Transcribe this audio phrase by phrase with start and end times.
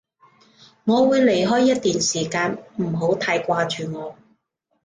[0.85, 4.15] 我會離開一段時間，唔好太掛住我